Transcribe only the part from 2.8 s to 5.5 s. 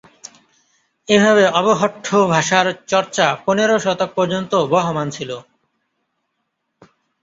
চর্চা পনেরো শতক পর্যন্ত বহমান ছিল।